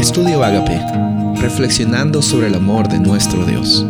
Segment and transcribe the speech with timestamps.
[0.00, 0.80] Estudio Agape,
[1.42, 3.84] reflexionando sobre el amor de nuestro Dios.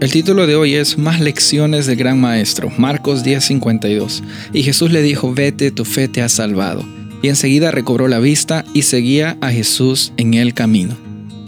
[0.00, 4.22] El título de hoy es Más lecciones del gran maestro, Marcos 10:52.
[4.54, 6.82] Y Jesús le dijo, vete, tu fe te ha salvado.
[7.20, 10.96] Y enseguida recobró la vista y seguía a Jesús en el camino.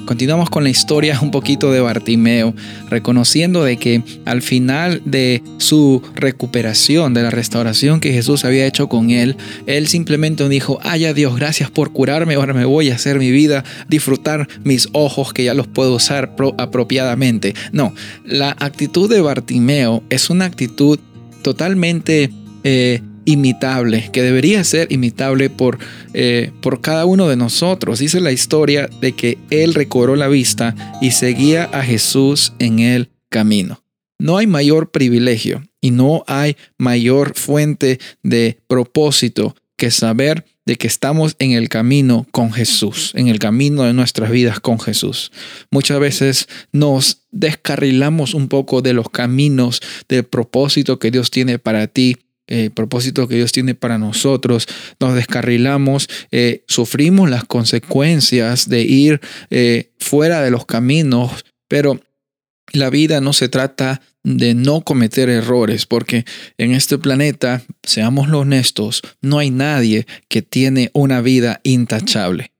[0.07, 2.55] Continuamos con la historia un poquito de Bartimeo,
[2.91, 8.89] reconociendo de que al final de su recuperación, de la restauración que Jesús había hecho
[8.89, 13.19] con él, él simplemente dijo, ay Dios, gracias por curarme, ahora me voy a hacer
[13.19, 17.55] mi vida, disfrutar mis ojos que ya los puedo usar apropiadamente.
[17.73, 17.95] No,
[18.25, 20.99] la actitud de Bartimeo es una actitud
[21.43, 22.31] totalmente...
[22.63, 25.79] Eh, imitable, que debería ser imitable por,
[26.13, 27.99] eh, por cada uno de nosotros.
[27.99, 33.11] Dice la historia de que él recobró la vista y seguía a Jesús en el
[33.29, 33.83] camino.
[34.19, 40.87] No hay mayor privilegio y no hay mayor fuente de propósito que saber de que
[40.87, 45.31] estamos en el camino con Jesús, en el camino de nuestras vidas con Jesús.
[45.71, 51.87] Muchas veces nos descarrilamos un poco de los caminos del propósito que Dios tiene para
[51.87, 54.67] ti el propósito que Dios tiene para nosotros,
[55.01, 59.21] nos descarrilamos, eh, sufrimos las consecuencias de ir
[59.51, 62.01] eh, fuera de los caminos, pero
[62.73, 66.25] la vida no se trata de no cometer errores, porque
[66.59, 72.53] en este planeta, seamos honestos, no hay nadie que tiene una vida intachable.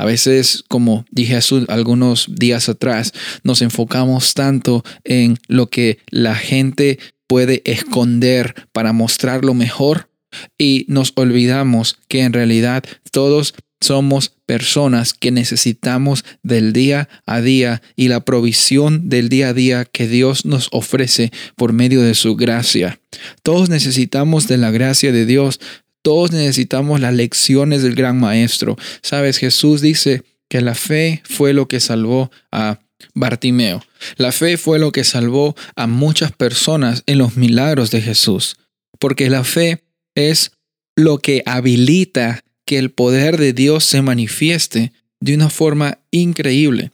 [0.00, 7.00] A veces, como dije algunos días atrás, nos enfocamos tanto en lo que la gente
[7.28, 10.10] puede esconder para mostrar lo mejor
[10.58, 17.80] y nos olvidamos que en realidad todos somos personas que necesitamos del día a día
[17.94, 22.34] y la provisión del día a día que Dios nos ofrece por medio de su
[22.34, 23.00] gracia.
[23.42, 25.60] Todos necesitamos de la gracia de Dios.
[26.02, 28.76] Todos necesitamos las lecciones del gran maestro.
[29.02, 32.80] Sabes, Jesús dice que la fe fue lo que salvó a
[33.14, 33.82] Bartimeo.
[34.16, 38.56] La fe fue lo que salvó a muchas personas en los milagros de Jesús,
[38.98, 40.52] porque la fe es
[40.96, 46.90] lo que habilita que el poder de Dios se manifieste de una forma increíble.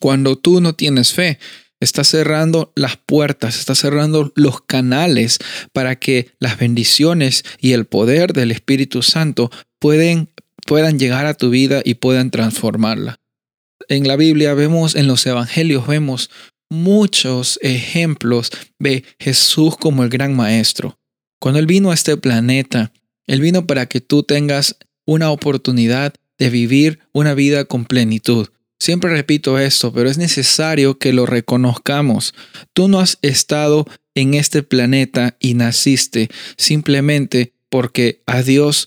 [0.00, 1.38] Cuando tú no tienes fe,
[1.80, 5.38] estás cerrando las puertas, estás cerrando los canales
[5.72, 10.30] para que las bendiciones y el poder del Espíritu Santo pueden,
[10.66, 13.18] puedan llegar a tu vida y puedan transformarla
[13.88, 16.30] en la Biblia vemos, en los evangelios vemos
[16.70, 20.98] muchos ejemplos de Jesús como el gran maestro.
[21.40, 22.92] Cuando Él vino a este planeta,
[23.26, 28.48] Él vino para que tú tengas una oportunidad de vivir una vida con plenitud.
[28.78, 32.34] Siempre repito esto, pero es necesario que lo reconozcamos.
[32.74, 38.86] Tú no has estado en este planeta y naciste simplemente porque a Dios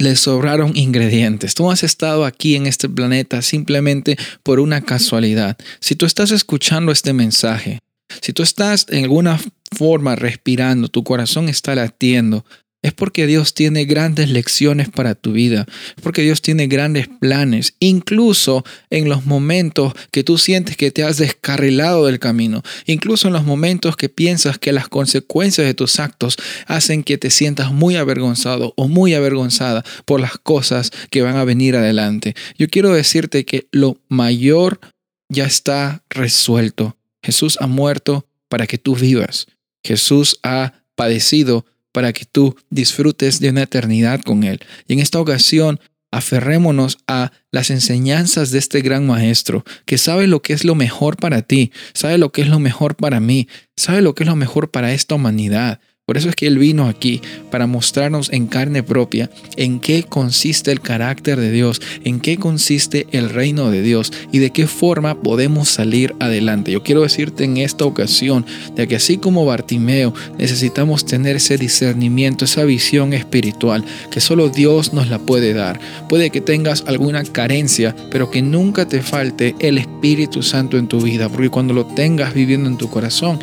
[0.00, 1.54] le sobraron ingredientes.
[1.54, 5.58] Tú has estado aquí en este planeta simplemente por una casualidad.
[5.80, 7.80] Si tú estás escuchando este mensaje,
[8.22, 9.38] si tú estás en alguna
[9.76, 12.44] forma respirando, tu corazón está latiendo,
[12.82, 17.74] es porque Dios tiene grandes lecciones para tu vida, es porque Dios tiene grandes planes,
[17.78, 23.34] incluso en los momentos que tú sientes que te has descarrilado del camino, incluso en
[23.34, 26.36] los momentos que piensas que las consecuencias de tus actos
[26.66, 31.44] hacen que te sientas muy avergonzado o muy avergonzada por las cosas que van a
[31.44, 32.34] venir adelante.
[32.58, 34.80] Yo quiero decirte que lo mayor
[35.28, 36.96] ya está resuelto.
[37.22, 39.46] Jesús ha muerto para que tú vivas.
[39.84, 44.60] Jesús ha padecido para que tú disfrutes de una eternidad con Él.
[44.86, 45.80] Y en esta ocasión,
[46.10, 51.16] aferrémonos a las enseñanzas de este gran maestro, que sabe lo que es lo mejor
[51.16, 54.36] para ti, sabe lo que es lo mejor para mí, sabe lo que es lo
[54.36, 55.80] mejor para esta humanidad.
[56.10, 57.22] Por eso es que Él vino aquí,
[57.52, 63.06] para mostrarnos en carne propia en qué consiste el carácter de Dios, en qué consiste
[63.12, 66.72] el reino de Dios y de qué forma podemos salir adelante.
[66.72, 68.44] Yo quiero decirte en esta ocasión
[68.74, 74.92] de que así como Bartimeo necesitamos tener ese discernimiento, esa visión espiritual que solo Dios
[74.92, 75.78] nos la puede dar.
[76.08, 81.00] Puede que tengas alguna carencia, pero que nunca te falte el Espíritu Santo en tu
[81.00, 83.38] vida, porque cuando lo tengas viviendo en tu corazón,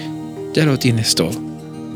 [0.54, 1.47] ya lo tienes todo.